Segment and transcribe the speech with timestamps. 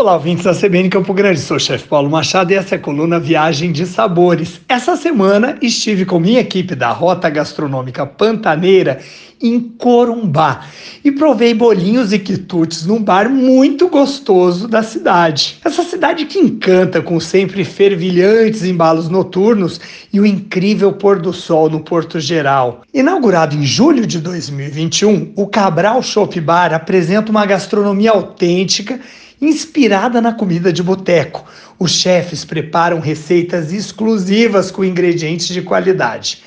[0.00, 1.40] Olá, ouvintes da CBN Campo Grande.
[1.40, 4.58] Sou o chefe Paulo Machado e essa é a coluna Viagem de Sabores.
[4.66, 8.98] Essa semana estive com minha equipe da Rota Gastronômica Pantaneira
[9.42, 10.64] em Corumbá
[11.04, 15.58] e provei bolinhos e quitutes num bar muito gostoso da cidade.
[15.62, 19.78] Essa cidade que encanta com sempre fervilhantes embalos noturnos
[20.10, 22.80] e o incrível pôr do sol no Porto Geral.
[22.92, 28.98] Inaugurado em julho de 2021, o Cabral Shop Bar apresenta uma gastronomia autêntica
[29.40, 31.44] inspirada na comida de boteco.
[31.78, 36.42] Os chefes preparam receitas exclusivas com ingredientes de qualidade.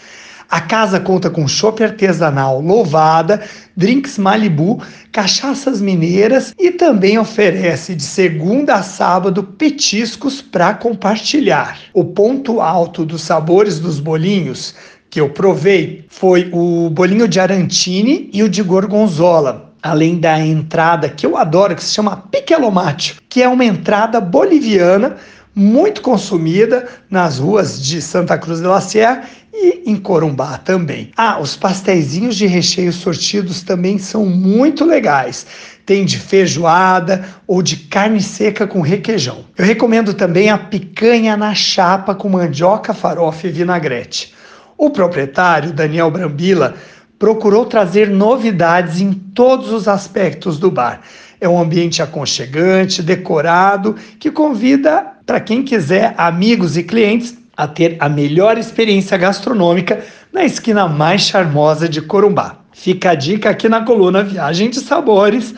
[0.49, 3.41] A casa conta com chopp artesanal louvada,
[3.75, 11.79] drinks Malibu, cachaças mineiras e também oferece de segunda a sábado petiscos para compartilhar.
[11.91, 14.75] O ponto alto dos sabores dos bolinhos
[15.09, 21.09] que eu provei foi o bolinho de arantini e o de gorgonzola além da entrada
[21.09, 25.17] que eu adoro, que se chama piquelomatio, que é uma entrada boliviana
[25.53, 31.11] muito consumida nas ruas de Santa Cruz de la Sierra e em Corumbá também.
[31.15, 35.45] Ah, os pastéisinhos de recheio sortidos também são muito legais.
[35.85, 39.45] Tem de feijoada ou de carne seca com requeijão.
[39.55, 44.33] Eu recomendo também a picanha na chapa com mandioca, farofa e vinagrete.
[44.75, 46.73] O proprietário, Daniel Brambila,
[47.17, 51.01] procurou trazer novidades em todos os aspectos do bar.
[51.39, 57.97] É um ambiente aconchegante, decorado, que convida para quem quiser, amigos e clientes, a ter
[57.99, 62.57] a melhor experiência gastronômica na esquina mais charmosa de Corumbá.
[62.71, 65.53] Fica a dica aqui na coluna Viagem de Sabores,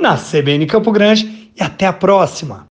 [0.00, 2.68] na CBN Campo Grande, e até a próxima!